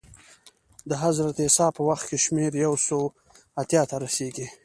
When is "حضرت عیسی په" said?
1.03-1.81